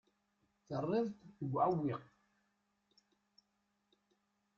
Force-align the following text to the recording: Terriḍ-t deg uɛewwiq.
Terriḍ-t 0.67 1.19
deg 1.39 1.51
uɛewwiq. 1.55 2.01